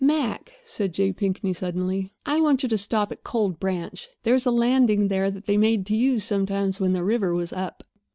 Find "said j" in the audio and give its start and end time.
0.65-1.13